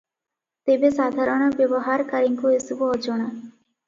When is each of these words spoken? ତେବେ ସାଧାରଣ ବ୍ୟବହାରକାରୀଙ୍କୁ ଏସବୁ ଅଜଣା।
ତେବେ 0.69 0.89
ସାଧାରଣ 0.99 1.49
ବ୍ୟବହାରକାରୀଙ୍କୁ 1.59 2.53
ଏସବୁ 2.61 2.89
ଅଜଣା। 2.95 3.29